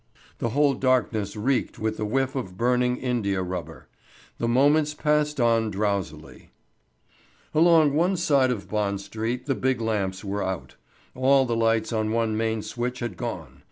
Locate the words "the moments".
4.39-4.95